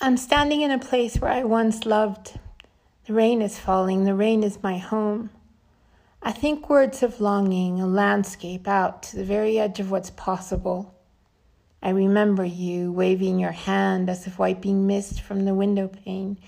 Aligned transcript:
I'm 0.00 0.16
standing 0.16 0.60
in 0.60 0.70
a 0.70 0.78
place 0.78 1.16
where 1.16 1.32
I 1.32 1.42
once 1.42 1.84
loved. 1.84 2.38
The 3.06 3.12
rain 3.12 3.42
is 3.42 3.58
falling, 3.58 4.04
the 4.04 4.14
rain 4.14 4.44
is 4.44 4.62
my 4.62 4.78
home. 4.78 5.30
I 6.22 6.30
think 6.30 6.70
words 6.70 7.02
of 7.02 7.20
longing, 7.20 7.80
a 7.80 7.86
landscape 7.88 8.68
out 8.68 9.02
to 9.04 9.16
the 9.16 9.24
very 9.24 9.58
edge 9.58 9.80
of 9.80 9.90
what's 9.90 10.10
possible. 10.10 10.94
I 11.82 11.90
remember 11.90 12.44
you 12.44 12.92
waving 12.92 13.40
your 13.40 13.50
hand 13.50 14.08
as 14.08 14.24
if 14.28 14.38
wiping 14.38 14.86
mist 14.86 15.20
from 15.20 15.44
the 15.44 15.54
window 15.54 15.88
pane, 15.88 16.38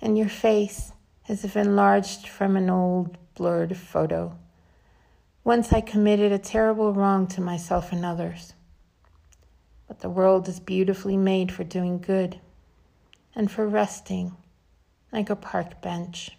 and 0.00 0.16
your 0.16 0.28
face 0.28 0.92
as 1.28 1.44
if 1.44 1.56
enlarged 1.56 2.28
from 2.28 2.56
an 2.56 2.70
old 2.70 3.18
blurred 3.34 3.76
photo. 3.76 4.38
Once 5.42 5.72
I 5.72 5.80
committed 5.80 6.30
a 6.30 6.38
terrible 6.38 6.92
wrong 6.92 7.26
to 7.28 7.40
myself 7.40 7.90
and 7.90 8.04
others. 8.04 8.54
But 9.88 9.98
the 9.98 10.10
world 10.10 10.46
is 10.46 10.60
beautifully 10.60 11.16
made 11.16 11.50
for 11.50 11.64
doing 11.64 11.98
good 11.98 12.38
and 13.34 13.50
for 13.50 13.66
resting 13.66 14.36
like 15.12 15.30
a 15.30 15.36
park 15.36 15.80
bench. 15.80 16.30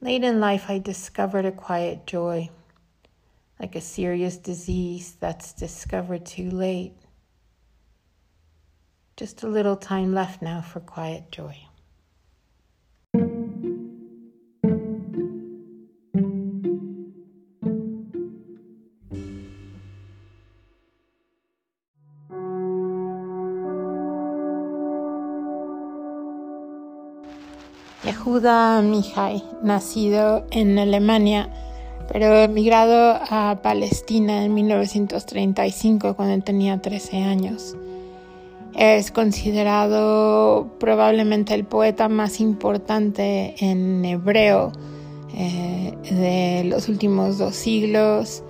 Late 0.00 0.24
in 0.24 0.40
life, 0.40 0.68
I 0.68 0.78
discovered 0.78 1.44
a 1.44 1.52
quiet 1.52 2.06
joy, 2.06 2.50
like 3.60 3.76
a 3.76 3.80
serious 3.80 4.36
disease 4.36 5.16
that's 5.20 5.52
discovered 5.52 6.26
too 6.26 6.50
late. 6.50 6.92
Just 9.16 9.42
a 9.44 9.48
little 9.48 9.76
time 9.76 10.12
left 10.12 10.42
now 10.42 10.60
for 10.60 10.80
quiet 10.80 11.30
joy. 11.30 11.56
Mihai, 28.42 29.40
nacido 29.62 30.44
en 30.50 30.76
Alemania, 30.76 31.48
pero 32.08 32.42
emigrado 32.42 33.20
a 33.30 33.60
Palestina 33.62 34.44
en 34.44 34.52
1935 34.54 36.16
cuando 36.16 36.44
tenía 36.44 36.82
13 36.82 37.18
años. 37.18 37.76
Es 38.74 39.12
considerado 39.12 40.72
probablemente 40.80 41.54
el 41.54 41.64
poeta 41.64 42.08
más 42.08 42.40
importante 42.40 43.54
en 43.60 44.04
hebreo 44.04 44.72
eh, 45.36 45.94
de 46.10 46.64
los 46.64 46.88
últimos 46.88 47.38
dos 47.38 47.54
siglos 47.54 48.42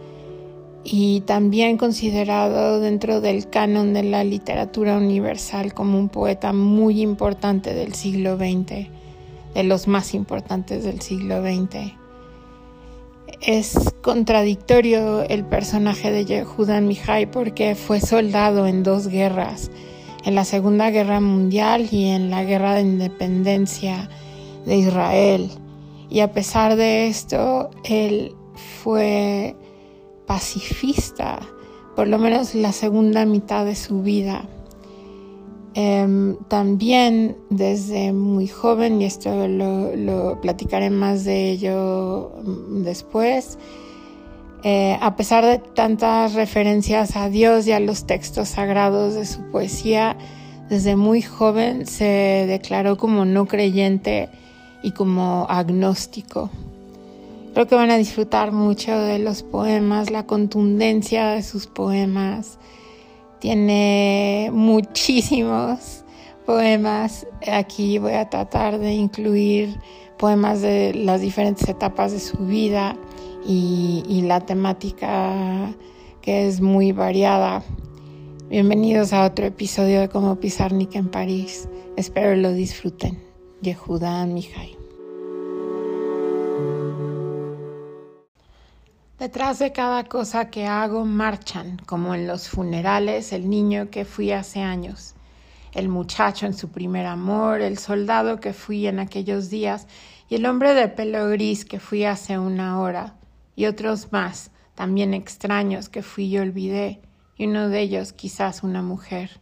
y 0.84 1.20
también 1.20 1.76
considerado 1.76 2.80
dentro 2.80 3.20
del 3.20 3.50
canon 3.50 3.92
de 3.92 4.04
la 4.04 4.24
literatura 4.24 4.96
universal 4.96 5.74
como 5.74 5.98
un 5.98 6.08
poeta 6.08 6.54
muy 6.54 7.02
importante 7.02 7.74
del 7.74 7.94
siglo 7.94 8.38
XX 8.38 9.01
de 9.54 9.64
los 9.64 9.88
más 9.88 10.14
importantes 10.14 10.84
del 10.84 11.00
siglo 11.00 11.42
XX. 11.42 11.92
Es 13.40 13.92
contradictorio 14.02 15.22
el 15.22 15.44
personaje 15.44 16.12
de 16.12 16.24
Yehudan 16.24 16.86
Mihai 16.86 17.30
porque 17.30 17.74
fue 17.74 18.00
soldado 18.00 18.66
en 18.66 18.82
dos 18.82 19.08
guerras, 19.08 19.70
en 20.24 20.34
la 20.34 20.44
Segunda 20.44 20.90
Guerra 20.90 21.20
Mundial 21.20 21.88
y 21.90 22.06
en 22.06 22.30
la 22.30 22.44
Guerra 22.44 22.74
de 22.74 22.82
Independencia 22.82 24.08
de 24.64 24.76
Israel. 24.76 25.50
Y 26.08 26.20
a 26.20 26.32
pesar 26.32 26.76
de 26.76 27.08
esto, 27.08 27.70
él 27.84 28.34
fue 28.82 29.56
pacifista, 30.26 31.40
por 31.96 32.06
lo 32.06 32.18
menos 32.18 32.54
la 32.54 32.72
segunda 32.72 33.24
mitad 33.26 33.64
de 33.64 33.74
su 33.74 34.02
vida. 34.02 34.48
Em, 35.74 36.36
también 36.48 37.38
desde 37.48 38.12
muy 38.12 38.46
joven, 38.46 39.00
y 39.00 39.06
esto 39.06 39.48
lo, 39.48 40.38
platicaré 40.42 40.90
más 40.90 41.24
de 41.24 41.50
ello 41.50 42.32
mm, 42.44 42.82
después, 42.82 43.58
eh, 44.64 44.98
a 45.00 45.16
pesar 45.16 45.44
de 45.46 45.58
tantas 45.58 46.34
referencias 46.34 47.16
a 47.16 47.30
Dios 47.30 47.66
y 47.66 47.72
a 47.72 47.80
los 47.80 48.06
textos 48.06 48.48
sagrados 48.48 49.14
de 49.14 49.24
su 49.24 49.40
poesía, 49.50 50.16
desde 50.68 50.94
muy 50.94 51.22
joven 51.22 51.86
se 51.86 52.44
declaró 52.46 52.98
como 52.98 53.24
no 53.24 53.46
creyente 53.46 54.28
y 54.82 54.92
como 54.92 55.46
agnóstico. 55.48 56.50
Creo 57.54 57.66
que 57.66 57.74
van 57.74 57.90
a 57.90 57.96
disfrutar 57.96 58.52
mucho 58.52 58.98
de 58.98 59.18
los 59.18 59.42
poemas, 59.42 60.10
la 60.10 60.26
contundencia 60.26 61.28
de 61.28 61.42
sus 61.42 61.66
poemas, 61.66 62.58
tiene 63.42 64.50
muchísimos 64.52 66.04
poemas. 66.46 67.26
Aquí 67.52 67.98
voy 67.98 68.12
a 68.12 68.30
tratar 68.30 68.78
de 68.78 68.92
incluir 68.92 69.80
poemas 70.16 70.62
de 70.62 70.94
las 70.94 71.20
diferentes 71.20 71.68
etapas 71.68 72.12
de 72.12 72.20
su 72.20 72.38
vida 72.38 72.96
y, 73.44 74.22
la 74.26 74.38
temática 74.38 75.74
que 76.20 76.46
es 76.46 76.60
muy 76.60 76.92
variada. 76.92 77.64
Bienvenidos 78.48 79.12
a 79.12 79.24
otro 79.24 79.44
episodio 79.44 80.00
de 80.00 80.08
Cómo 80.08 80.36
Pizarnik 80.36 80.94
en 80.94 81.08
París. 81.08 81.68
Espero 81.96 82.36
lo 82.36 82.52
disfruten. 82.52 83.20
Yehuda 83.60 84.24
Mihai. 84.24 84.81
Detrás 89.22 89.60
de 89.60 89.70
cada 89.70 90.02
cosa 90.02 90.50
que 90.50 90.66
hago 90.66 91.04
marchan, 91.04 91.76
como 91.86 92.12
en 92.12 92.26
los 92.26 92.48
funerales, 92.48 93.32
el 93.32 93.48
niño 93.48 93.88
que 93.88 94.04
fui 94.04 94.32
hace 94.32 94.62
años, 94.62 95.14
el 95.74 95.88
muchacho 95.88 96.44
en 96.44 96.54
su 96.54 96.70
primer 96.70 97.06
amor, 97.06 97.60
el 97.60 97.78
soldado 97.78 98.40
que 98.40 98.52
fui 98.52 98.84
en 98.88 98.98
aquellos 98.98 99.48
días 99.48 99.86
y 100.28 100.34
el 100.34 100.44
hombre 100.44 100.74
de 100.74 100.88
pelo 100.88 101.28
gris 101.28 101.64
que 101.64 101.78
fui 101.78 102.04
hace 102.04 102.36
una 102.36 102.80
hora, 102.80 103.14
y 103.54 103.66
otros 103.66 104.10
más, 104.10 104.50
también 104.74 105.14
extraños 105.14 105.88
que 105.88 106.02
fui 106.02 106.24
y 106.24 106.38
olvidé, 106.38 107.00
y 107.36 107.46
uno 107.46 107.68
de 107.68 107.78
ellos 107.78 108.12
quizás 108.12 108.64
una 108.64 108.82
mujer. 108.82 109.40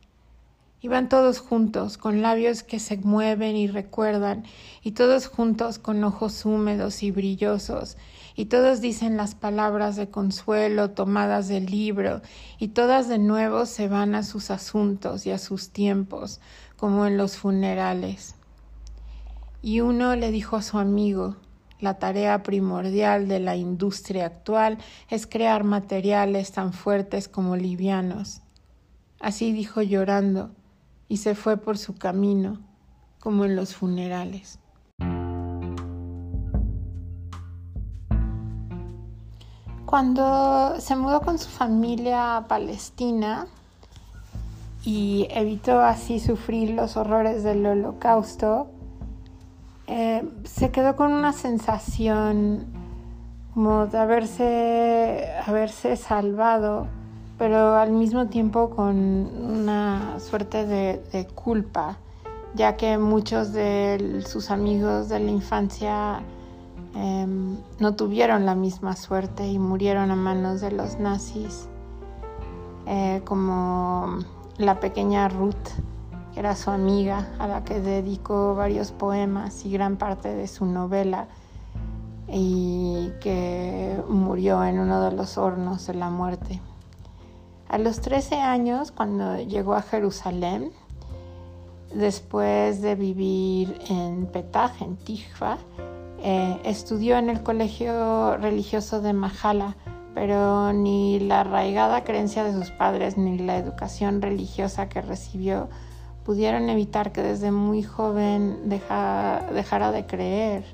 Iban 0.82 1.08
todos 1.08 1.38
juntos, 1.38 1.96
con 1.96 2.20
labios 2.20 2.62
que 2.62 2.80
se 2.80 2.98
mueven 2.98 3.56
y 3.56 3.66
recuerdan, 3.66 4.44
y 4.82 4.90
todos 4.90 5.26
juntos 5.26 5.78
con 5.78 6.04
ojos 6.04 6.44
húmedos 6.44 7.02
y 7.02 7.10
brillosos, 7.10 7.96
y 8.40 8.46
todos 8.46 8.80
dicen 8.80 9.18
las 9.18 9.34
palabras 9.34 9.96
de 9.96 10.08
consuelo 10.08 10.92
tomadas 10.92 11.46
del 11.46 11.66
libro, 11.66 12.22
y 12.58 12.68
todas 12.68 13.06
de 13.06 13.18
nuevo 13.18 13.66
se 13.66 13.86
van 13.86 14.14
a 14.14 14.22
sus 14.22 14.50
asuntos 14.50 15.26
y 15.26 15.30
a 15.30 15.36
sus 15.36 15.68
tiempos, 15.72 16.40
como 16.78 17.04
en 17.04 17.18
los 17.18 17.36
funerales. 17.36 18.36
Y 19.60 19.82
uno 19.82 20.16
le 20.16 20.30
dijo 20.30 20.56
a 20.56 20.62
su 20.62 20.78
amigo, 20.78 21.36
la 21.80 21.98
tarea 21.98 22.42
primordial 22.42 23.28
de 23.28 23.40
la 23.40 23.56
industria 23.56 24.24
actual 24.24 24.78
es 25.10 25.26
crear 25.26 25.62
materiales 25.62 26.52
tan 26.52 26.72
fuertes 26.72 27.28
como 27.28 27.56
livianos. 27.56 28.40
Así 29.20 29.52
dijo 29.52 29.82
llorando, 29.82 30.50
y 31.08 31.18
se 31.18 31.34
fue 31.34 31.58
por 31.58 31.76
su 31.76 31.94
camino, 31.96 32.58
como 33.18 33.44
en 33.44 33.54
los 33.54 33.74
funerales. 33.74 34.60
Cuando 39.90 40.76
se 40.78 40.94
mudó 40.94 41.20
con 41.20 41.40
su 41.40 41.48
familia 41.48 42.36
a 42.36 42.46
Palestina 42.46 43.48
y 44.84 45.26
evitó 45.32 45.80
así 45.80 46.20
sufrir 46.20 46.70
los 46.70 46.96
horrores 46.96 47.42
del 47.42 47.66
holocausto, 47.66 48.68
eh, 49.88 50.22
se 50.44 50.70
quedó 50.70 50.94
con 50.94 51.12
una 51.12 51.32
sensación 51.32 52.66
como 53.52 53.88
de 53.88 53.98
haberse, 53.98 55.28
haberse 55.44 55.96
salvado, 55.96 56.86
pero 57.36 57.74
al 57.74 57.90
mismo 57.90 58.28
tiempo 58.28 58.70
con 58.70 58.96
una 58.96 60.20
suerte 60.20 60.66
de 60.66 61.26
culpa, 61.34 61.96
ya 62.54 62.76
que 62.76 62.96
muchos 62.96 63.52
de 63.52 64.22
sus 64.24 64.52
amigos 64.52 65.08
de 65.08 65.18
la 65.18 65.32
infancia 65.32 66.22
Em, 66.94 67.56
no 67.78 67.94
tuvieron 67.94 68.46
la 68.46 68.54
misma 68.54 68.96
suerte 68.96 69.46
y 69.46 69.58
murieron 69.58 70.10
a 70.10 70.16
manos 70.16 70.60
de 70.60 70.72
los 70.72 70.98
nazis, 70.98 71.68
eh, 72.86 73.22
como 73.24 74.18
la 74.58 74.80
pequeña 74.80 75.28
Ruth, 75.28 75.54
que 76.34 76.40
era 76.40 76.56
su 76.56 76.70
amiga, 76.70 77.28
a 77.38 77.46
la 77.46 77.64
que 77.64 77.80
dedicó 77.80 78.54
varios 78.54 78.90
poemas 78.90 79.64
y 79.64 79.70
gran 79.70 79.96
parte 79.96 80.34
de 80.34 80.48
su 80.48 80.66
novela, 80.66 81.28
y 82.28 83.10
que 83.20 84.00
murió 84.08 84.64
en 84.64 84.78
uno 84.78 85.00
de 85.02 85.12
los 85.12 85.38
hornos 85.38 85.86
de 85.86 85.94
la 85.94 86.10
muerte. 86.10 86.60
A 87.68 87.78
los 87.78 88.00
13 88.00 88.40
años, 88.40 88.90
cuando 88.90 89.38
llegó 89.38 89.74
a 89.74 89.82
Jerusalén, 89.82 90.72
después 91.94 92.82
de 92.82 92.94
vivir 92.94 93.80
en 93.88 94.26
Petah, 94.26 94.72
en 94.80 94.96
Tikva, 94.96 95.58
eh, 96.22 96.60
estudió 96.64 97.16
en 97.16 97.30
el 97.30 97.42
colegio 97.42 98.36
religioso 98.36 99.00
de 99.00 99.12
Mahala, 99.12 99.76
pero 100.14 100.72
ni 100.72 101.18
la 101.20 101.40
arraigada 101.40 102.04
creencia 102.04 102.44
de 102.44 102.52
sus 102.52 102.70
padres 102.70 103.16
ni 103.16 103.38
la 103.38 103.56
educación 103.56 104.20
religiosa 104.20 104.88
que 104.88 105.00
recibió 105.00 105.68
pudieron 106.24 106.68
evitar 106.68 107.12
que 107.12 107.22
desde 107.22 107.50
muy 107.50 107.82
joven 107.82 108.68
dejara 108.68 109.92
de 109.92 110.06
creer 110.06 110.64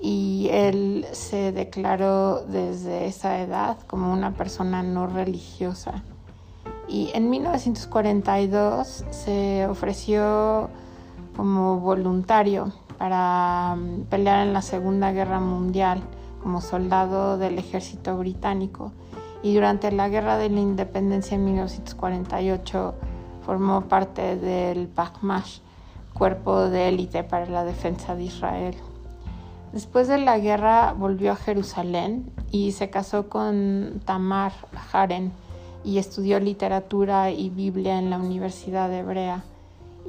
y 0.00 0.48
él 0.50 1.06
se 1.12 1.52
declaró 1.52 2.40
desde 2.46 3.06
esa 3.06 3.40
edad 3.40 3.78
como 3.86 4.12
una 4.12 4.32
persona 4.32 4.82
no 4.82 5.06
religiosa. 5.06 6.02
Y 6.88 7.10
en 7.14 7.30
1942 7.30 9.04
se 9.10 9.66
ofreció 9.66 10.70
como 11.36 11.78
voluntario 11.78 12.72
para 13.00 13.76
mm, 13.76 14.02
pelear 14.10 14.46
en 14.46 14.52
la 14.52 14.60
Segunda 14.60 15.10
Guerra 15.10 15.40
Mundial 15.40 16.02
como 16.42 16.60
soldado 16.60 17.38
del 17.38 17.58
ejército 17.58 18.18
británico 18.18 18.92
y 19.42 19.54
durante 19.54 19.90
la 19.90 20.10
Guerra 20.10 20.36
de 20.36 20.50
la 20.50 20.60
Independencia 20.60 21.34
en 21.34 21.46
1948 21.46 22.94
formó 23.46 23.80
parte 23.88 24.36
del 24.36 24.86
Pakmash, 24.86 25.60
cuerpo 26.12 26.68
de 26.68 26.88
élite 26.88 27.24
para 27.24 27.46
la 27.46 27.64
defensa 27.64 28.14
de 28.14 28.24
Israel. 28.24 28.76
Después 29.72 30.06
de 30.06 30.18
la 30.18 30.38
guerra 30.38 30.92
volvió 30.92 31.32
a 31.32 31.36
Jerusalén 31.36 32.30
y 32.50 32.72
se 32.72 32.90
casó 32.90 33.30
con 33.30 34.02
Tamar 34.04 34.52
Haren 34.92 35.32
y 35.84 35.96
estudió 35.96 36.38
literatura 36.38 37.30
y 37.30 37.48
Biblia 37.48 37.98
en 37.98 38.10
la 38.10 38.18
Universidad 38.18 38.92
Hebrea 38.92 39.42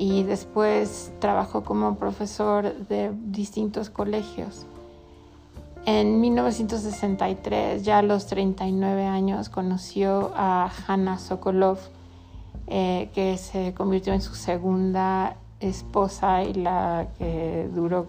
y 0.02 0.24
después 0.24 1.14
trabajó 1.20 1.64
como 1.64 1.96
profesor 1.96 2.74
de 2.88 3.12
distintos 3.14 3.92
colegios. 3.92 4.66
En 5.86 6.20
1963, 6.20 7.84
ya 7.84 8.00
a 8.00 8.02
los 8.02 8.26
39 8.26 9.06
años, 9.06 9.50
conoció 9.50 10.32
a 10.36 10.72
Hanna 10.88 11.20
Sokolov, 11.20 11.78
eh, 12.66 13.12
que 13.14 13.38
se 13.38 13.76
convirtió 13.76 14.12
en 14.14 14.24
su 14.24 14.34
segunda 14.34 15.38
esposa 15.60 16.46
y 16.46 16.56
la 16.56 17.10
que 17.20 17.70
duró 17.72 18.08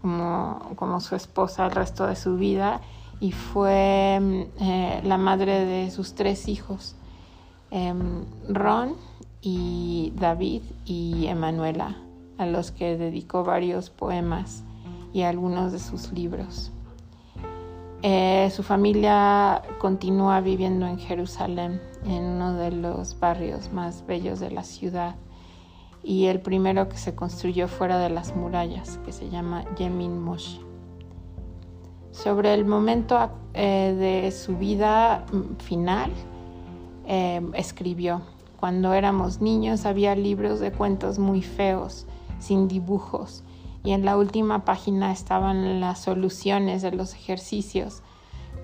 como, 0.00 1.00
su 1.00 1.14
esposa 1.14 1.66
el 1.66 1.72
resto 1.72 2.06
de 2.06 2.16
su 2.16 2.36
vida 2.36 2.80
y 3.20 3.32
fue 3.32 4.18
mm, 4.18 4.42
eh, 4.62 5.00
la 5.04 5.18
madre 5.18 5.66
de 5.66 5.90
sus 5.90 6.14
tres 6.14 6.48
hijos, 6.48 6.96
em, 7.70 8.24
Ron 8.48 8.94
y 9.44 10.12
David 10.16 10.62
y 10.86 11.26
Emanuela, 11.26 11.98
a 12.38 12.46
los 12.46 12.70
que 12.72 12.96
dedicó 12.96 13.44
varios 13.44 13.90
poemas 13.90 14.64
y 15.12 15.22
algunos 15.22 15.70
de 15.70 15.78
sus 15.78 16.10
libros. 16.12 16.72
Eh, 18.02 18.50
su 18.50 18.62
familia 18.62 19.62
continúa 19.78 20.40
viviendo 20.40 20.86
en 20.86 20.98
Jerusalén, 20.98 21.80
en 22.04 22.24
uno 22.24 22.54
de 22.54 22.70
los 22.70 23.18
barrios 23.18 23.72
más 23.72 24.04
bellos 24.06 24.40
de 24.40 24.50
la 24.50 24.62
ciudad 24.62 25.14
y 26.02 26.26
el 26.26 26.40
primero 26.40 26.88
que 26.88 26.98
se 26.98 27.14
construyó 27.14 27.66
fuera 27.66 27.98
de 27.98 28.10
las 28.10 28.36
murallas, 28.36 28.98
que 29.04 29.12
se 29.12 29.30
llama 29.30 29.64
Yemin 29.76 30.20
Moshe. 30.20 30.60
Sobre 32.10 32.54
el 32.54 32.64
momento 32.64 33.30
eh, 33.54 33.94
de 33.98 34.30
su 34.30 34.56
vida 34.56 35.24
mm, 35.32 35.56
final, 35.56 36.12
eh, 37.06 37.40
escribió, 37.54 38.22
cuando 38.64 38.94
éramos 38.94 39.42
niños 39.42 39.84
había 39.84 40.16
libros 40.16 40.58
de 40.58 40.72
cuentos 40.72 41.18
muy 41.18 41.42
feos, 41.42 42.06
sin 42.38 42.66
dibujos, 42.66 43.44
y 43.82 43.90
en 43.90 44.06
la 44.06 44.16
última 44.16 44.64
página 44.64 45.12
estaban 45.12 45.82
las 45.82 45.98
soluciones 45.98 46.80
de 46.80 46.90
los 46.90 47.12
ejercicios, 47.12 48.02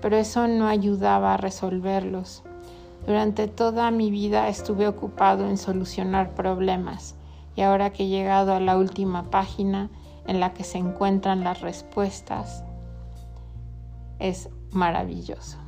pero 0.01 0.17
eso 0.17 0.47
no 0.47 0.67
ayudaba 0.67 1.35
a 1.35 1.37
resolverlos. 1.37 2.41
Durante 3.05 3.47
toda 3.47 3.91
mi 3.91 4.09
vida 4.09 4.47
estuve 4.47 4.87
ocupado 4.87 5.47
en 5.47 5.59
solucionar 5.59 6.33
problemas 6.33 7.13
y 7.55 7.61
ahora 7.61 7.93
que 7.93 8.05
he 8.05 8.07
llegado 8.07 8.55
a 8.55 8.59
la 8.59 8.79
última 8.79 9.29
página 9.29 9.91
en 10.25 10.39
la 10.39 10.55
que 10.55 10.63
se 10.63 10.79
encuentran 10.79 11.43
las 11.43 11.61
respuestas, 11.61 12.63
es 14.17 14.49
maravilloso. 14.71 15.59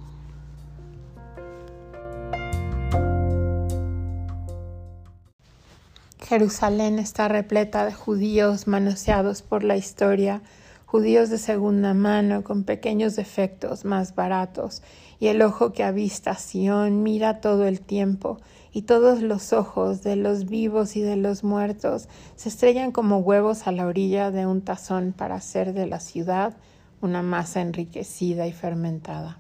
Jerusalén 6.28 7.00
está 7.00 7.28
repleta 7.28 7.86
de 7.86 7.94
judíos 7.94 8.66
manoseados 8.66 9.42
por 9.42 9.66
la 9.66 9.76
historia, 9.76 10.42
judíos 10.86 11.30
de 11.30 11.38
segunda 11.38 11.94
mano 11.94 12.46
con 12.46 12.64
pequeños 12.64 13.18
defectos 13.18 13.84
más 13.84 14.16
baratos, 14.16 14.82
y 15.20 15.28
el 15.28 15.42
ojo 15.42 15.74
que 15.74 15.84
avista 15.84 16.36
Sion 16.36 17.04
mira 17.04 17.42
todo 17.42 17.68
el 17.68 17.82
tiempo 17.82 18.40
y 18.72 18.84
todos 18.84 19.22
los 19.22 19.52
ojos 19.52 20.02
de 20.02 20.16
los 20.16 20.46
vivos 20.46 20.96
y 20.96 21.02
de 21.02 21.18
los 21.18 21.44
muertos 21.44 22.08
se 22.38 22.48
estrellan 22.48 22.94
como 22.94 23.18
huevos 23.18 23.68
a 23.68 23.74
la 23.74 23.86
orilla 23.86 24.32
de 24.32 24.46
un 24.46 24.62
tazón 24.62 25.12
para 25.12 25.36
hacer 25.36 25.74
de 25.74 25.88
la 25.88 26.00
ciudad 26.00 26.56
una 27.02 27.22
masa 27.22 27.60
enriquecida 27.60 28.48
y 28.48 28.54
fermentada. 28.54 29.40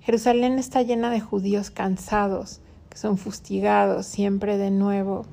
Jerusalén 0.00 0.60
está 0.60 0.82
llena 0.82 1.10
de 1.10 1.20
judíos 1.20 1.70
cansados, 1.70 2.60
que 2.88 2.98
son 2.98 3.18
fustigados 3.18 4.06
siempre 4.06 4.58
de 4.58 4.70
nuevo, 4.70 5.26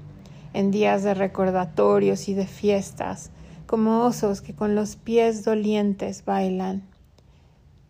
en 0.54 0.72
días 0.72 1.04
de 1.04 1.14
recordatorios 1.14 2.30
y 2.30 2.34
de 2.34 2.48
fiestas, 2.48 3.32
como 3.66 4.06
osos 4.06 4.42
que 4.42 4.54
con 4.54 4.76
los 4.76 4.96
pies 4.96 5.44
dolientes 5.44 6.26
bailan. 6.26 6.84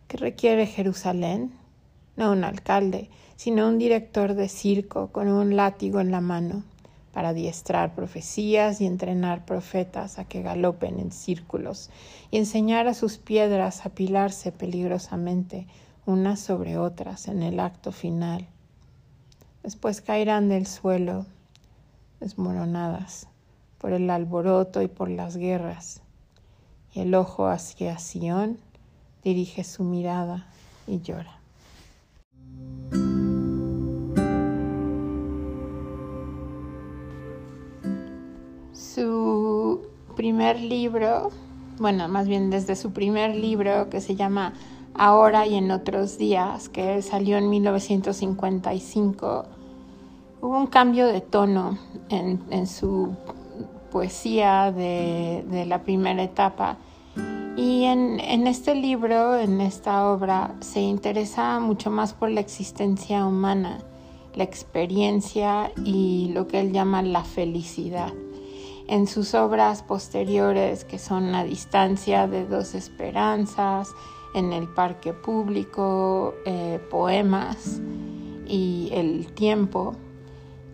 ¿Qué 0.08 0.16
requiere 0.16 0.66
Jerusalén? 0.66 1.52
No 2.16 2.32
un 2.32 2.44
alcalde, 2.44 3.10
sino 3.36 3.68
un 3.68 3.78
director 3.78 4.34
de 4.34 4.48
circo 4.48 5.08
con 5.08 5.28
un 5.28 5.56
látigo 5.56 6.00
en 6.00 6.10
la 6.10 6.20
mano 6.20 6.62
para 7.12 7.28
adiestrar 7.28 7.94
profecías 7.94 8.80
y 8.80 8.86
entrenar 8.86 9.44
profetas 9.44 10.18
a 10.18 10.24
que 10.24 10.42
galopen 10.42 10.98
en 10.98 11.12
círculos 11.12 11.90
y 12.30 12.38
enseñar 12.38 12.88
a 12.88 12.94
sus 12.94 13.18
piedras 13.18 13.80
a 13.84 13.90
apilarse 13.90 14.50
peligrosamente 14.50 15.66
unas 16.06 16.40
sobre 16.40 16.76
otras 16.76 17.28
en 17.28 17.42
el 17.42 17.60
acto 17.60 17.92
final. 17.92 18.48
Después 19.62 20.00
caerán 20.00 20.48
del 20.48 20.66
suelo, 20.66 21.24
desmoronadas 22.20 23.28
por 23.78 23.92
el 23.92 24.08
alboroto 24.10 24.82
y 24.82 24.88
por 24.88 25.10
las 25.10 25.36
guerras, 25.36 26.02
y 26.92 27.00
el 27.00 27.14
ojo 27.14 27.46
hacia 27.48 27.98
Sión 27.98 28.58
dirige 29.22 29.64
su 29.64 29.84
mirada 29.84 30.46
y 30.86 31.00
llora. 31.00 31.40
primer 40.24 40.58
libro, 40.58 41.30
bueno, 41.78 42.08
más 42.08 42.26
bien 42.26 42.48
desde 42.48 42.76
su 42.76 42.92
primer 42.92 43.36
libro 43.36 43.90
que 43.90 44.00
se 44.00 44.16
llama 44.16 44.54
Ahora 44.94 45.46
y 45.46 45.56
en 45.56 45.70
otros 45.70 46.16
días, 46.16 46.70
que 46.70 47.02
salió 47.02 47.36
en 47.36 47.50
1955, 47.50 49.44
hubo 50.44 50.58
un 50.58 50.66
cambio 50.66 51.06
de 51.06 51.22
tono 51.22 51.78
en, 52.10 52.66
su 52.66 53.16
poesía 53.90 54.70
de, 54.72 55.64
la 55.66 55.82
primera 55.84 56.22
etapa. 56.22 56.76
Y 57.56 57.84
en, 57.84 58.46
este 58.46 58.74
libro, 58.74 59.38
en 59.38 59.62
esta 59.62 60.06
obra, 60.10 60.54
se 60.60 60.80
interesa 60.80 61.60
mucho 61.60 61.90
más 61.90 62.12
por 62.12 62.30
la 62.30 62.40
existencia 62.40 63.24
humana, 63.24 63.78
la 64.34 64.44
experiencia 64.44 65.72
y 65.82 66.30
lo 66.34 66.46
que 66.46 66.60
él 66.60 66.72
llama 66.72 67.00
la 67.02 67.24
felicidad 67.24 68.12
en 68.86 69.06
sus 69.06 69.32
obras 69.32 69.82
posteriores 69.82 70.84
que 70.84 70.98
son 70.98 71.34
A 71.34 71.42
distancia 71.42 72.26
de 72.26 72.44
dos 72.44 72.74
esperanzas, 72.74 73.88
en 74.34 74.52
el 74.52 74.68
parque 74.68 75.14
público, 75.14 76.34
eh, 76.44 76.78
poemas 76.90 77.80
y 78.46 78.90
El 78.92 79.32
tiempo, 79.32 79.96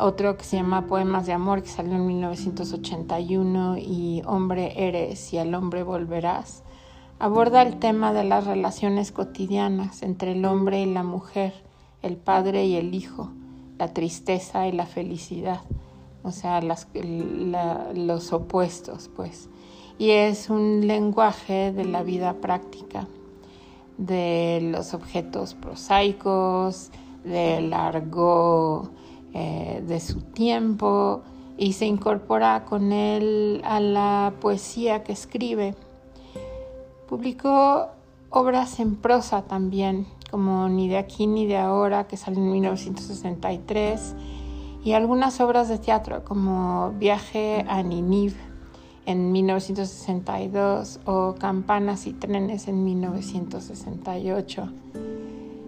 otro 0.00 0.36
que 0.36 0.44
se 0.44 0.56
llama 0.56 0.86
Poemas 0.86 1.26
de 1.26 1.32
Amor 1.32 1.62
que 1.62 1.68
salió 1.68 1.94
en 1.94 2.06
1981 2.06 3.78
y 3.78 4.22
Hombre 4.26 4.72
eres 4.76 5.32
y 5.32 5.38
al 5.38 5.54
hombre 5.54 5.82
volverás, 5.82 6.62
aborda 7.18 7.62
el 7.62 7.78
tema 7.78 8.12
de 8.12 8.24
las 8.24 8.46
relaciones 8.46 9.12
cotidianas 9.12 10.02
entre 10.02 10.32
el 10.32 10.44
hombre 10.44 10.82
y 10.82 10.86
la 10.86 11.02
mujer, 11.02 11.54
el 12.02 12.16
padre 12.16 12.66
y 12.66 12.76
el 12.76 12.94
hijo, 12.94 13.30
la 13.78 13.92
tristeza 13.92 14.66
y 14.66 14.72
la 14.72 14.86
felicidad 14.86 15.60
o 16.22 16.32
sea, 16.32 16.60
los 16.60 18.32
opuestos, 18.32 19.10
pues. 19.14 19.48
Y 19.98 20.10
es 20.10 20.50
un 20.50 20.86
lenguaje 20.86 21.72
de 21.72 21.84
la 21.84 22.02
vida 22.02 22.34
práctica, 22.34 23.06
de 23.98 24.60
los 24.62 24.94
objetos 24.94 25.54
prosaicos, 25.54 26.90
del 27.24 27.72
argot 27.72 28.90
eh, 29.34 29.82
de 29.86 30.00
su 30.00 30.20
tiempo, 30.20 31.22
y 31.60 31.74
se 31.74 31.84
incorpora 31.84 32.64
con 32.64 32.90
él 32.90 33.60
a 33.64 33.80
la 33.80 34.32
poesía 34.40 35.04
que 35.04 35.12
escribe. 35.12 35.74
Publicó 37.06 37.88
obras 38.30 38.80
en 38.80 38.96
prosa 38.96 39.42
también, 39.42 40.06
como 40.30 40.70
Ni 40.70 40.88
de 40.88 40.96
aquí 40.96 41.26
ni 41.26 41.44
de 41.44 41.58
ahora, 41.58 42.06
que 42.06 42.16
sale 42.16 42.38
en 42.38 42.50
1963 42.50 44.14
y 44.82 44.92
algunas 44.92 45.38
obras 45.40 45.68
de 45.68 45.78
teatro 45.78 46.24
como 46.24 46.92
Viaje 46.92 47.66
a 47.68 47.82
Ninive 47.82 48.36
en 49.04 49.30
1962 49.30 51.00
o 51.04 51.34
Campanas 51.34 52.06
y 52.06 52.14
Trenes 52.14 52.68
en 52.68 52.84
1968. 52.84 54.68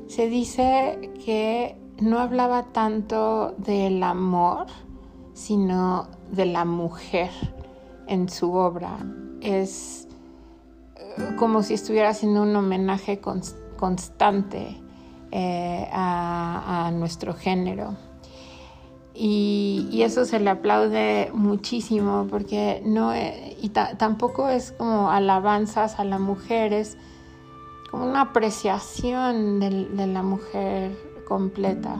Se 0.06 0.28
dice 0.28 1.10
que 1.24 1.81
no 2.00 2.18
hablaba 2.18 2.64
tanto 2.72 3.54
del 3.58 4.02
amor, 4.02 4.66
sino 5.34 6.08
de 6.30 6.46
la 6.46 6.64
mujer 6.64 7.30
en 8.06 8.28
su 8.28 8.52
obra. 8.52 8.98
Es 9.40 10.08
eh, 10.96 11.36
como 11.38 11.62
si 11.62 11.74
estuviera 11.74 12.10
haciendo 12.10 12.42
un 12.42 12.54
homenaje 12.54 13.20
constante 13.76 14.80
eh, 15.30 15.88
a, 15.92 16.90
nuestro 16.94 17.34
género. 17.34 17.96
Y, 19.14 20.00
eso 20.02 20.24
se 20.24 20.40
le 20.40 20.50
aplaude 20.50 21.30
muchísimo 21.32 22.26
porque 22.28 22.82
no 22.84 23.12
eh, 23.12 23.56
y 23.60 23.68
tampoco 23.68 24.48
es 24.48 24.72
como 24.72 25.10
alabanzas 25.10 25.98
a 26.00 26.04
la 26.04 26.18
mujer, 26.18 26.72
es 26.72 26.96
como 27.90 28.06
una 28.06 28.22
apreciación 28.22 29.60
de 29.60 30.06
la 30.06 30.22
mujer 30.22 31.11
completa. 31.32 31.98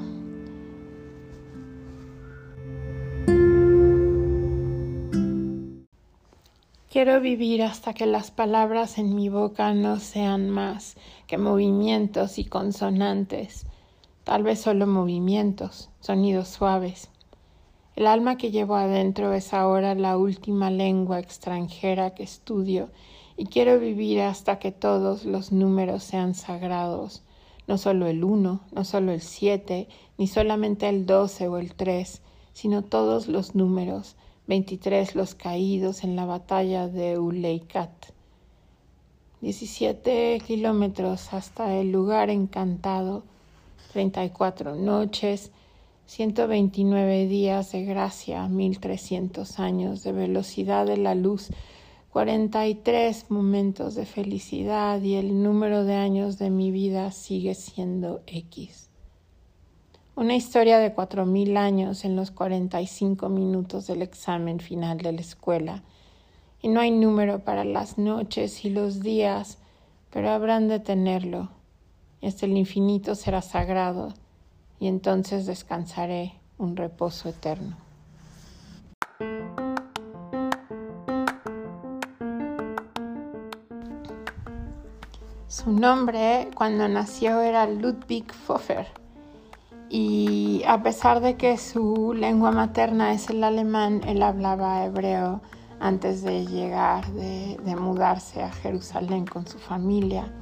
Quiero 6.90 7.18
vivir 7.22 7.62
hasta 7.62 7.94
que 7.94 8.04
las 8.04 8.30
palabras 8.30 8.98
en 8.98 9.14
mi 9.14 9.30
boca 9.30 9.72
no 9.72 9.98
sean 10.00 10.50
más 10.50 10.98
que 11.26 11.38
movimientos 11.38 12.38
y 12.38 12.44
consonantes, 12.44 13.64
tal 14.24 14.42
vez 14.42 14.60
solo 14.60 14.86
movimientos, 14.86 15.88
sonidos 16.00 16.48
suaves. 16.48 17.08
El 17.96 18.06
alma 18.06 18.36
que 18.36 18.50
llevo 18.50 18.74
adentro 18.74 19.32
es 19.32 19.54
ahora 19.54 19.94
la 19.94 20.18
última 20.18 20.70
lengua 20.70 21.20
extranjera 21.20 22.10
que 22.10 22.22
estudio 22.22 22.90
y 23.38 23.46
quiero 23.46 23.80
vivir 23.80 24.20
hasta 24.20 24.58
que 24.58 24.72
todos 24.72 25.24
los 25.24 25.52
números 25.52 26.02
sean 26.02 26.34
sagrados, 26.34 27.22
no 27.66 27.78
solo 27.78 28.06
el 28.06 28.24
uno, 28.24 28.60
no 28.72 28.84
solo 28.84 29.12
el 29.12 29.20
siete, 29.20 29.88
ni 30.18 30.26
solamente 30.26 30.88
el 30.88 31.06
doce 31.06 31.48
o 31.48 31.58
el 31.58 31.74
tres, 31.74 32.22
sino 32.52 32.82
todos 32.82 33.28
los 33.28 33.54
números, 33.54 34.16
23 34.46 35.14
los 35.14 35.34
caídos 35.34 36.04
en 36.04 36.16
la 36.16 36.24
batalla 36.24 36.88
de 36.88 37.18
Uleikat. 37.18 37.90
17 39.40 40.40
kilómetros 40.46 41.32
hasta 41.32 41.74
el 41.74 41.90
lugar 41.90 42.30
encantado, 42.30 43.24
34 43.92 44.76
noches, 44.76 45.50
129 46.06 47.26
días 47.26 47.72
de 47.72 47.84
gracia, 47.84 48.46
1300 48.48 49.58
años 49.58 50.02
de 50.02 50.12
velocidad 50.12 50.86
de 50.86 50.96
la 50.96 51.14
luz, 51.14 51.50
43 52.12 53.30
momentos 53.30 53.94
de 53.94 54.04
felicidad 54.04 55.00
y 55.00 55.14
el 55.14 55.42
número 55.42 55.84
de 55.84 55.94
años 55.94 56.36
de 56.36 56.50
mi 56.50 56.70
vida 56.70 57.10
sigue 57.10 57.54
siendo 57.54 58.20
X. 58.26 58.90
Una 60.14 60.36
historia 60.36 60.78
de 60.78 60.92
cuatro 60.92 61.24
mil 61.24 61.56
años 61.56 62.04
en 62.04 62.14
los 62.14 62.30
cuarenta 62.30 62.82
y 62.82 62.86
cinco 62.86 63.30
minutos 63.30 63.86
del 63.86 64.02
examen 64.02 64.60
final 64.60 64.98
de 64.98 65.12
la 65.12 65.22
escuela. 65.22 65.84
Y 66.60 66.68
no 66.68 66.80
hay 66.80 66.90
número 66.90 67.38
para 67.46 67.64
las 67.64 67.96
noches 67.96 68.66
y 68.66 68.68
los 68.68 69.00
días, 69.00 69.56
pero 70.10 70.28
habrán 70.28 70.68
de 70.68 70.80
tenerlo. 70.80 71.48
Y 72.20 72.26
hasta 72.26 72.44
el 72.44 72.58
infinito 72.58 73.14
será 73.14 73.40
sagrado, 73.40 74.12
y 74.78 74.88
entonces 74.88 75.46
descansaré 75.46 76.34
un 76.58 76.76
reposo 76.76 77.30
eterno. 77.30 77.78
Su 85.52 85.70
nombre 85.70 86.48
cuando 86.54 86.88
nació 86.88 87.42
era 87.42 87.66
Ludwig 87.66 88.24
Pfoffer 88.24 88.86
y 89.90 90.62
a 90.66 90.82
pesar 90.82 91.20
de 91.20 91.36
que 91.36 91.58
su 91.58 92.14
lengua 92.14 92.52
materna 92.52 93.12
es 93.12 93.28
el 93.28 93.44
alemán, 93.44 94.00
él 94.06 94.22
hablaba 94.22 94.82
hebreo 94.82 95.42
antes 95.78 96.22
de 96.22 96.46
llegar, 96.46 97.06
de, 97.12 97.58
mudarse 97.78 98.42
a 98.42 98.50
Jerusalén 98.50 99.26
con 99.26 99.46
su 99.46 99.58
familia. 99.58 100.32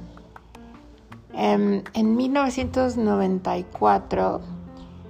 Em, 1.33 1.83
en 1.93 2.15
1994, 2.15 4.39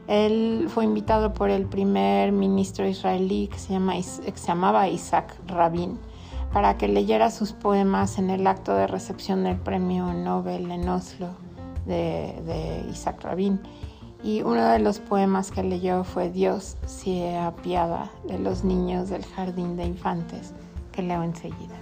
él 0.08 0.66
fue 0.70 0.86
invitado 0.86 1.32
por 1.32 1.52
el 1.52 1.68
primer 1.68 2.32
ministro 2.32 2.88
israelí 2.88 3.50
que 3.50 3.60
se, 3.60 3.80
llamaba 4.48 4.88
Isaac 4.88 5.40
Rabin 5.46 6.00
para 6.54 6.78
que 6.78 6.88
leyera 6.88 7.32
sus 7.32 7.54
poemas 7.54 8.18
en 8.18 8.30
el 8.30 8.46
acto 8.46 8.74
de 8.74 8.88
recepción 8.88 9.44
del 9.44 9.58
premio 9.58 10.14
Nobel 10.14 10.70
en 10.72 10.88
Oslo 10.90 11.30
de, 11.86 12.86
Isaac 12.90 13.24
Rabin 13.24 13.60
y 14.24 14.42
uno 14.42 14.66
de 14.68 14.80
los 14.80 15.00
poemas 15.00 15.52
que 15.52 15.64
leyó 15.64 16.04
fue 16.04 16.30
Dios 16.30 16.78
se 16.86 17.38
apiada 17.38 18.12
de 18.28 18.38
los 18.38 18.64
niños 18.64 19.10
del 19.10 19.26
jardín 19.26 19.78
de 19.78 19.86
infantes, 19.86 20.54
que 20.92 21.02
leo 21.02 21.24
enseguida. 21.24 21.76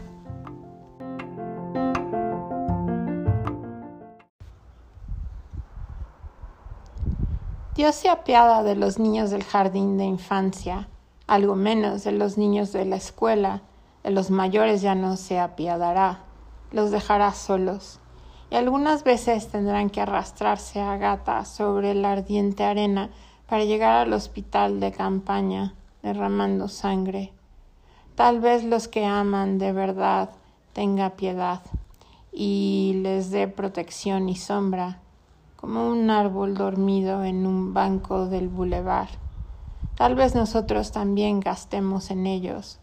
Dios 7.76 7.96
se 7.96 8.10
apiada 8.10 8.64
de 8.64 8.76
los 8.76 9.00
niños 9.00 9.32
del 9.32 9.44
jardín 9.44 9.98
de 9.98 10.06
infancia, 10.06 10.88
algo 11.28 11.56
menos 11.56 12.04
de 12.04 12.12
los 12.12 12.38
niños 12.38 12.72
de 12.72 12.86
la 12.86 12.98
escuela, 12.98 13.62
de 14.04 14.12
los 14.12 14.32
mayores 14.32 14.82
ya 14.82 14.96
no 14.96 15.18
se 15.18 15.40
apiadará, 15.40 16.20
los 16.72 16.92
dejará 16.92 17.34
solos 17.34 18.00
y 18.52 18.56
algunas 18.56 19.04
veces 19.04 19.48
tendrán 19.50 19.90
que 19.90 20.02
arrastrarse 20.02 20.82
a 20.82 20.98
gata 20.98 21.46
sobre 21.46 21.94
la 21.94 22.14
ardiente 22.14 22.64
arena 22.64 23.10
para 23.48 23.64
llegar 23.64 23.96
al 23.96 24.14
hospital 24.14 24.80
de 24.80 24.92
campaña 24.92 25.74
derramando 26.02 26.68
sangre. 26.68 27.32
Tal 28.16 28.40
vez 28.40 28.64
los 28.64 28.88
que 28.88 29.06
aman 29.06 29.60
de 29.60 29.72
verdad 29.72 30.30
tenga 30.74 31.12
piedad 31.12 31.62
y 32.32 33.00
les 33.04 33.32
dé 33.32 33.48
protección 33.48 34.30
y 34.30 34.36
sombra, 34.36 35.00
como 35.56 35.90
un 35.90 36.10
árbol 36.10 36.56
dormido 36.56 37.24
en 37.24 37.46
un 37.46 37.74
banco 37.74 38.28
del 38.28 38.48
bulevar. 38.48 39.10
Tal 39.96 40.16
vez 40.16 40.36
nosotros 40.36 40.92
también 40.92 41.40
gastemos 41.40 42.12
en 42.12 42.26
ellos 42.26 42.80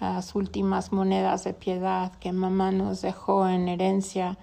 las 0.00 0.34
últimas 0.34 0.92
monedas 0.92 1.44
de 1.44 1.52
piedad 1.52 2.12
que 2.20 2.32
mamá 2.32 2.72
nos 2.72 3.02
dejó 3.02 3.48
en 3.48 3.68
herencia 3.68 4.38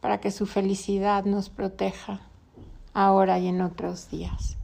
para 0.00 0.20
que 0.20 0.30
su 0.30 0.46
felicidad 0.46 1.24
nos 1.24 1.48
proteja 1.48 2.20
ahora 2.92 3.38
y 3.38 3.46
en 3.46 3.60
otros 3.60 4.10
días. 4.10 4.56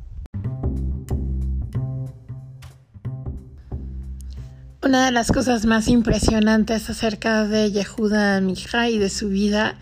Una 4.85 5.07
de 5.07 5.13
las 5.13 5.31
cosas 5.31 5.65
más 5.65 5.87
impresionantes 5.87 6.91
acerca 6.91 7.47
de 7.47 7.71
Yehuda 7.71 8.41
Mija 8.41 8.91
y 8.91 8.99
de 8.99 9.11
su 9.11 9.29
vida 9.29 9.79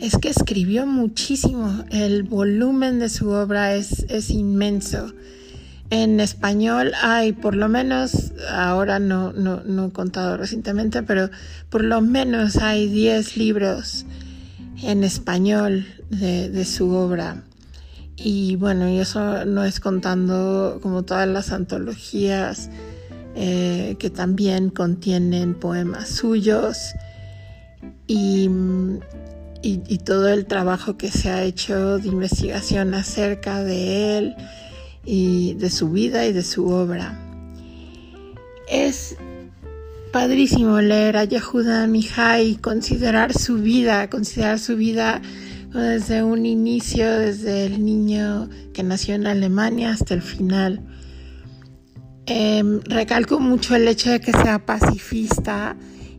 es 0.00 0.16
que 0.16 0.30
escribió 0.30 0.86
muchísimo. 0.86 1.84
El 1.90 2.22
volumen 2.22 2.98
de 2.98 3.10
su 3.10 3.28
obra 3.28 3.74
es, 3.74 4.06
es 4.08 4.30
inmenso. 4.30 5.12
En 5.90 6.18
español 6.18 6.92
hay 7.00 7.32
por 7.32 7.54
lo 7.54 7.68
menos, 7.68 8.32
ahora 8.50 8.98
no, 8.98 9.32
no, 9.32 9.62
no 9.64 9.86
he 9.86 9.92
contado 9.92 10.36
recientemente, 10.36 11.04
pero 11.04 11.30
por 11.70 11.84
lo 11.84 12.00
menos 12.00 12.56
hay 12.56 12.88
10 12.88 13.36
libros 13.36 14.04
en 14.82 15.04
español 15.04 15.86
de, 16.10 16.64
su 16.64 16.90
obra. 16.90 17.42
Y 18.16 18.56
bueno, 18.56 18.88
y 18.88 18.98
eso 18.98 19.44
no 19.44 19.64
es 19.64 19.78
contando 19.78 20.80
como 20.82 21.04
todas 21.04 21.28
las 21.28 21.52
antologías 21.52 22.70
eh, 23.34 23.96
que 23.98 24.10
también 24.10 24.70
contienen 24.70 25.54
poemas 25.54 26.08
suyos 26.08 26.94
y, 28.06 28.48
y, 29.62 29.98
todo 29.98 30.28
el 30.28 30.46
trabajo 30.46 30.96
que 30.96 31.10
se 31.10 31.28
ha 31.28 31.42
hecho 31.42 31.98
de 31.98 32.08
investigación 32.08 32.94
acerca 32.94 33.62
de 33.62 34.18
él 34.18 34.36
y 35.06 35.54
de 35.54 35.70
su 35.70 35.90
vida 35.90 36.26
y 36.26 36.32
de 36.32 36.42
su 36.42 36.66
obra. 36.66 37.18
Es 38.68 39.16
padrísimo 40.12 40.80
leer 40.80 41.16
a 41.16 41.24
Yehuda 41.24 41.86
Mihai, 41.86 42.56
considerar 42.56 43.32
su 43.32 43.56
vida, 43.58 44.10
considerar 44.10 44.58
su 44.58 44.76
vida 44.76 45.22
desde 45.72 46.22
un 46.22 46.46
inicio, 46.46 47.18
desde 47.18 47.66
el 47.66 47.84
niño 47.84 48.48
que 48.72 48.82
nació 48.82 49.14
en 49.14 49.26
Alemania 49.26 49.90
hasta 49.90 50.14
el 50.14 50.22
final. 50.22 50.80
Em, 52.26 52.80
recalco 52.80 53.38
mucho 53.38 53.76
el 53.76 53.86
hecho 53.86 54.10
de 54.10 54.20
que 54.20 54.32
sea 54.32 54.66
pacifista 54.66 55.76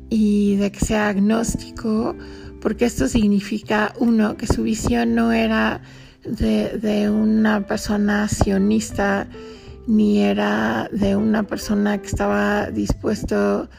y 0.09 0.55
de 0.55 0.71
que 0.71 0.79
sea 0.79 1.09
agnóstico, 1.09 2.15
porque 2.61 2.85
esto 2.85 3.07
significa, 3.07 3.93
uno, 3.99 4.37
que 4.37 4.47
su 4.47 4.63
visión 4.63 5.15
no 5.15 5.33
era 5.33 5.81
de, 6.23 7.09
una 7.09 7.65
persona 7.65 8.27
sionista, 8.27 9.27
ni 9.87 10.19
era 10.19 10.89
de 10.91 11.15
una 11.15 11.43
persona 11.43 12.01
que 12.01 12.07
estaba 12.07 12.69
dispuesto 12.71 13.69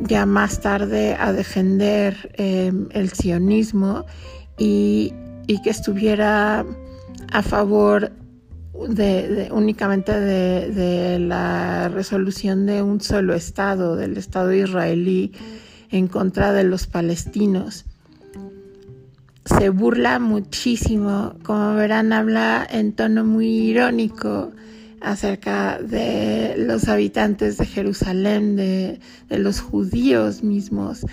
ya 0.00 0.24
más 0.24 0.60
tarde 0.60 1.16
a 1.18 1.32
defender 1.32 2.32
em, 2.34 2.88
el 2.92 3.10
sionismo 3.10 4.06
y, 4.56 5.14
que 5.64 5.70
estuviera 5.70 6.64
a 7.32 7.42
favor 7.42 8.12
de, 8.88 9.48
únicamente 9.52 10.18
de, 10.18 11.18
la 11.18 11.88
resolución 11.88 12.66
de 12.66 12.82
un 12.82 13.00
solo 13.00 13.34
Estado, 13.34 13.96
del 13.96 14.16
Estado 14.16 14.52
israelí, 14.52 15.32
en 15.90 16.06
contra 16.06 16.52
de 16.52 16.62
los 16.62 16.86
palestinos 16.86 17.84
se 19.44 19.70
burla 19.70 20.18
muchísimo, 20.18 21.34
como 21.42 21.74
verán 21.74 22.12
habla 22.12 22.66
en 22.70 22.92
tono 22.92 23.24
muy 23.24 23.48
irónico 23.48 24.52
acerca 25.00 25.78
de 25.78 26.54
los 26.58 26.88
habitantes 26.88 27.56
de 27.56 27.66
Jerusalén, 27.66 28.56
de, 28.56 29.00
los 29.30 29.60
judíos 29.60 30.42
mismos, 30.42 31.06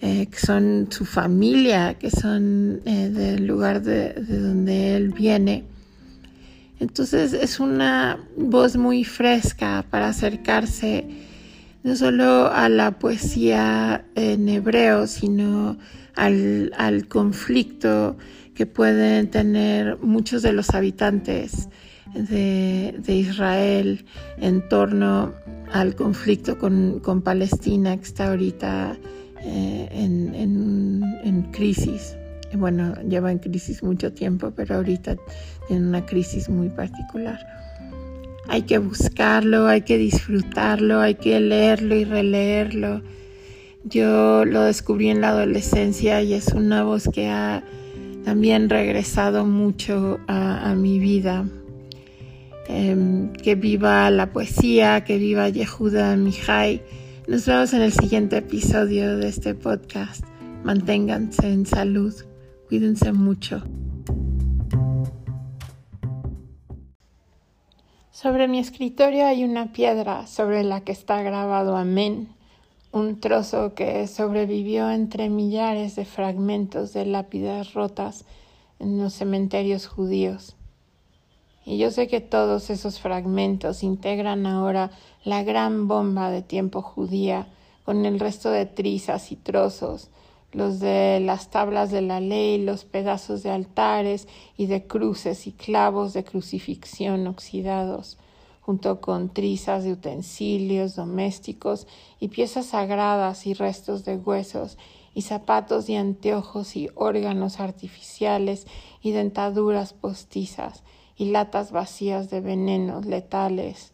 eh, 0.00 0.26
que 0.26 0.38
son 0.38 0.88
su 0.90 1.04
familia, 1.04 1.94
que 1.94 2.10
son 2.10 2.80
eh, 2.84 3.08
del 3.08 3.46
lugar 3.46 3.82
de, 3.82 4.14
donde 4.14 4.96
él 4.96 5.10
viene. 5.10 5.64
Entonces 6.78 7.32
es 7.32 7.60
una 7.60 8.18
voz 8.36 8.76
muy 8.76 9.04
fresca 9.04 9.84
para 9.90 10.08
acercarse 10.08 11.06
no 11.84 11.96
solo 11.96 12.52
a 12.52 12.68
la 12.68 12.92
poesía 12.92 14.04
en 14.14 14.48
hebreo, 14.48 15.06
sino 15.06 15.78
al, 16.16 16.72
al 16.76 17.08
conflicto 17.08 18.16
que 18.54 18.66
pueden 18.66 19.30
tener 19.30 19.98
muchos 19.98 20.42
de 20.42 20.52
los 20.52 20.70
habitantes 20.70 21.68
de, 22.14 23.02
Israel 23.06 24.04
en 24.38 24.68
torno 24.68 25.32
al 25.72 25.94
conflicto 25.94 26.58
con, 26.58 27.22
Palestina 27.22 27.96
que 27.96 28.02
está 28.02 28.28
ahorita 28.28 28.96
eh, 29.40 29.88
en, 29.90 31.02
en, 31.24 31.42
crisis. 31.52 32.16
Bueno, 32.54 32.94
lleva 33.08 33.32
en 33.32 33.38
crisis 33.38 33.82
mucho 33.82 34.12
tiempo, 34.12 34.52
pero 34.54 34.76
ahorita 34.76 35.16
tiene 35.68 35.86
una 35.86 36.04
crisis 36.04 36.48
muy 36.48 36.68
particular. 36.68 37.38
Hay 38.48 38.62
que 38.62 38.76
buscarlo, 38.78 39.66
hay 39.66 39.82
que 39.82 39.96
disfrutarlo, 39.96 41.00
hay 41.00 41.14
que 41.14 41.40
leerlo 41.40 41.94
y 41.94 42.04
releerlo 42.04 43.02
yo 43.84 44.44
lo 44.44 44.62
descubrí 44.62 45.08
en 45.08 45.20
la 45.20 45.30
adolescencia 45.30 46.22
y 46.22 46.34
es 46.34 46.48
una 46.48 46.84
voz 46.84 47.08
que 47.12 47.28
ha 47.28 47.62
también 48.24 48.70
regresado 48.70 49.44
mucho 49.44 50.20
a, 50.28 50.74
mi 50.76 50.98
vida. 50.98 51.44
Em, 52.68 53.32
que 53.32 53.56
viva 53.56 54.08
la 54.10 54.32
poesía, 54.32 55.02
que 55.04 55.18
viva 55.18 55.48
Yehuda 55.48 56.16
Mihai. 56.16 56.82
Nos 57.26 57.44
vemos 57.46 57.72
en 57.72 57.82
el 57.82 57.92
siguiente 57.92 58.38
episodio 58.38 59.16
de 59.18 59.28
este 59.28 59.54
podcast. 59.54 60.24
Manténganse 60.62 61.52
en 61.52 61.66
salud, 61.66 62.14
cuídense 62.68 63.12
mucho. 63.12 63.62
Sobre 68.12 68.46
mi 68.46 68.60
escritorio 68.60 69.26
hay 69.26 69.42
una 69.42 69.72
piedra 69.72 70.28
sobre 70.28 70.62
la 70.62 70.82
que 70.82 70.92
está 70.92 71.20
grabado 71.22 71.76
Amén 71.76 72.28
un 72.92 73.20
trozo 73.20 73.74
que 73.74 74.06
sobrevivió 74.06 74.90
entre 74.90 75.30
millares 75.30 75.96
de 75.96 76.04
fragmentos 76.04 76.92
de 76.92 77.06
lápidas 77.06 77.72
rotas 77.72 78.26
en 78.78 78.98
los 78.98 79.14
cementerios 79.14 79.86
judíos. 79.86 80.56
Y 81.64 81.78
yo 81.78 81.90
sé 81.90 82.06
que 82.06 82.20
todos 82.20 82.68
esos 82.68 83.00
fragmentos 83.00 83.82
integran 83.82 84.46
ahora 84.46 84.90
la 85.24 85.42
gran 85.42 85.88
bomba 85.88 86.30
de 86.30 86.42
tiempo 86.42 86.82
judía 86.82 87.46
con 87.84 88.04
el 88.04 88.20
resto 88.20 88.50
de 88.50 88.66
trizas 88.66 89.32
y 89.32 89.36
trozos, 89.36 90.10
los 90.52 90.78
de 90.78 91.18
las 91.20 91.50
tablas 91.50 91.90
de 91.90 92.02
la 92.02 92.20
ley, 92.20 92.62
los 92.62 92.84
pedazos 92.84 93.42
de 93.42 93.50
altares 93.50 94.28
y 94.58 94.66
de 94.66 94.86
cruces 94.86 95.46
y 95.46 95.52
clavos 95.52 96.12
de 96.12 96.24
crucifixión 96.24 97.26
oxidados, 97.26 98.18
junto 98.72 99.02
con 99.02 99.28
trizas 99.28 99.84
de 99.84 99.92
utensilios 99.92 100.96
domésticos 100.96 101.86
y 102.20 102.28
piezas 102.28 102.64
sagradas 102.64 103.46
y 103.46 103.52
restos 103.52 104.06
de 104.06 104.16
huesos 104.16 104.78
y 105.12 105.20
zapatos 105.20 105.90
y 105.90 105.96
anteojos 105.96 106.74
y 106.74 106.88
órganos 106.94 107.60
artificiales 107.60 108.66
y 109.02 109.10
dentaduras 109.10 109.92
postizas 109.92 110.84
y 111.18 111.26
latas 111.26 111.70
vacías 111.70 112.30
de 112.30 112.40
venenos 112.40 113.04
letales. 113.04 113.92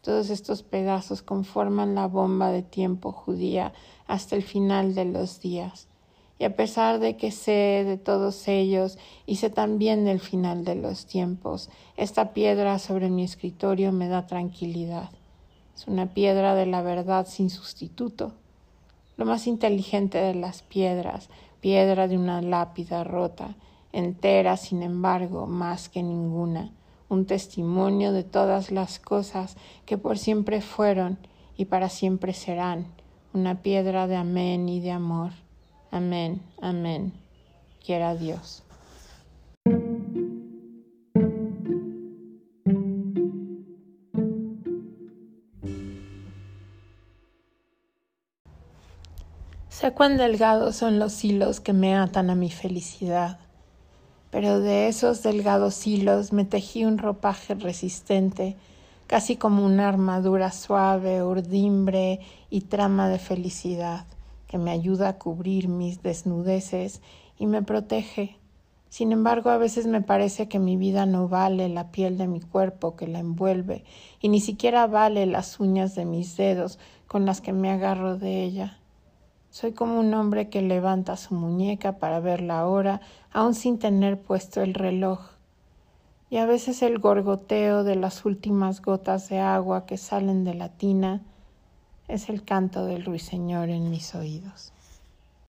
Todos 0.00 0.30
estos 0.30 0.64
pedazos 0.64 1.22
conforman 1.22 1.94
la 1.94 2.08
bomba 2.08 2.50
de 2.50 2.64
tiempo 2.64 3.12
judía 3.12 3.72
hasta 4.08 4.34
el 4.34 4.42
final 4.42 4.96
de 4.96 5.04
los 5.04 5.38
días 5.38 5.86
y 6.42 6.44
a 6.44 6.56
pesar 6.56 6.98
de 6.98 7.16
que 7.16 7.30
sé 7.30 7.84
de 7.86 7.98
todos 7.98 8.48
ellos 8.48 8.98
y 9.26 9.36
sé 9.36 9.48
también 9.48 10.04
del 10.04 10.18
final 10.18 10.64
de 10.64 10.74
los 10.74 11.06
tiempos, 11.06 11.70
esta 11.96 12.32
piedra 12.32 12.80
sobre 12.80 13.10
mi 13.10 13.22
escritorio 13.22 13.92
me 13.92 14.08
da 14.08 14.26
tranquilidad. 14.26 15.10
Es 15.76 15.86
una 15.86 16.14
piedra 16.14 16.56
de 16.56 16.66
la 16.66 16.82
verdad 16.82 17.28
sin 17.28 17.48
sustituto, 17.48 18.32
lo 19.16 19.24
más 19.24 19.46
inteligente 19.46 20.18
de 20.18 20.34
las 20.34 20.62
piedras, 20.62 21.30
piedra 21.60 22.08
de 22.08 22.18
una 22.18 22.42
lápida 22.42 23.04
rota, 23.04 23.54
entera, 23.92 24.56
sin 24.56 24.82
embargo, 24.82 25.46
más 25.46 25.88
que 25.88 26.02
ninguna, 26.02 26.72
un 27.08 27.24
testimonio 27.24 28.10
de 28.10 28.24
todas 28.24 28.72
las 28.72 28.98
cosas 28.98 29.56
que 29.86 29.96
por 29.96 30.18
siempre 30.18 30.60
fueron 30.60 31.18
y 31.56 31.66
para 31.66 31.88
siempre 31.88 32.34
serán, 32.34 32.88
una 33.32 33.62
piedra 33.62 34.08
de 34.08 34.16
amén 34.16 34.68
y 34.68 34.80
de 34.80 34.90
amor. 34.90 35.41
Amén, 35.92 36.40
amén. 36.62 37.12
Quiera 37.84 38.14
Dios. 38.14 38.62
Sé 49.68 49.92
cuán 49.92 50.16
delgados 50.16 50.76
son 50.76 50.98
los 50.98 51.22
hilos 51.22 51.60
que 51.60 51.74
me 51.74 51.94
atan 51.94 52.30
a 52.30 52.36
mi 52.36 52.50
felicidad, 52.50 53.38
pero 54.30 54.60
de 54.60 54.88
esos 54.88 55.22
delgados 55.22 55.86
hilos 55.86 56.32
me 56.32 56.46
tejí 56.46 56.86
un 56.86 56.96
ropaje 56.96 57.52
resistente, 57.54 58.56
casi 59.06 59.36
como 59.36 59.62
una 59.62 59.90
armadura 59.90 60.52
suave, 60.52 61.22
urdimbre 61.22 62.20
y 62.48 62.62
trama 62.62 63.10
de 63.10 63.18
felicidad 63.18 64.06
que 64.52 64.58
me 64.58 64.70
ayuda 64.70 65.08
a 65.08 65.18
cubrir 65.18 65.66
mis 65.66 66.02
desnudeces 66.02 67.00
y 67.38 67.46
me 67.46 67.62
protege. 67.62 68.36
Sin 68.90 69.10
embargo, 69.10 69.48
a 69.48 69.56
veces 69.56 69.86
me 69.86 70.02
parece 70.02 70.46
que 70.46 70.58
mi 70.58 70.76
vida 70.76 71.06
no 71.06 71.26
vale 71.26 71.70
la 71.70 71.90
piel 71.90 72.18
de 72.18 72.26
mi 72.26 72.42
cuerpo 72.42 72.94
que 72.94 73.06
la 73.06 73.20
envuelve, 73.20 73.82
y 74.20 74.28
ni 74.28 74.40
siquiera 74.40 74.86
vale 74.86 75.24
las 75.24 75.58
uñas 75.58 75.94
de 75.94 76.04
mis 76.04 76.36
dedos 76.36 76.78
con 77.06 77.24
las 77.24 77.40
que 77.40 77.54
me 77.54 77.70
agarro 77.70 78.18
de 78.18 78.42
ella. 78.42 78.76
Soy 79.48 79.72
como 79.72 79.98
un 79.98 80.12
hombre 80.12 80.50
que 80.50 80.60
levanta 80.60 81.16
su 81.16 81.34
muñeca 81.34 81.96
para 81.96 82.20
ver 82.20 82.42
la 82.42 82.66
hora, 82.66 83.00
aun 83.32 83.54
sin 83.54 83.78
tener 83.78 84.20
puesto 84.20 84.60
el 84.60 84.74
reloj. 84.74 85.30
Y 86.28 86.36
a 86.36 86.44
veces 86.44 86.82
el 86.82 86.98
gorgoteo 86.98 87.84
de 87.84 87.96
las 87.96 88.26
últimas 88.26 88.82
gotas 88.82 89.30
de 89.30 89.38
agua 89.38 89.86
que 89.86 89.96
salen 89.96 90.44
de 90.44 90.52
la 90.52 90.68
tina 90.68 91.22
es 92.12 92.28
el 92.28 92.44
canto 92.44 92.84
del 92.84 93.04
ruiseñor 93.04 93.70
en 93.70 93.88
mis 93.88 94.14
oídos. 94.14 94.71